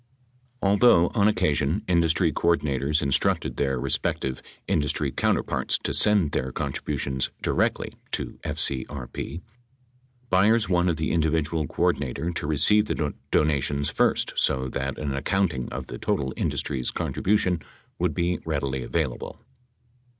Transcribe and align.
Although 0.63 1.09
on 1.13 1.27
occasion 1.27 1.83
industry 1.87 2.33
coordinators 2.33 3.03
instructed 3.03 3.57
their 3.57 3.79
respective 3.79 4.41
industry 4.67 5.11
counterparts 5.11 5.77
to 5.77 5.93
send 5.93 6.31
their 6.31 6.51
con 6.51 6.73
tributions 6.73 7.29
directly 7.43 7.93
to 8.13 8.39
FCRP, 8.43 9.41
Byers 10.31 10.67
wanted 10.67 10.97
the 10.97 11.11
individual 11.11 11.67
coordinator 11.67 12.31
to 12.31 12.47
receive 12.47 12.85
the 12.87 13.13
donations 13.29 13.89
first 13.91 14.33
so 14.37 14.69
that 14.69 14.97
an 14.97 15.13
accounting 15.13 15.69
of 15.71 15.85
the 15.85 15.99
total 15.99 16.33
indus 16.35 16.61
try's 16.61 16.89
contribution 16.89 17.61
would 17.99 18.15
be 18.15 18.39
readily 18.43 18.81
available. 18.81 19.39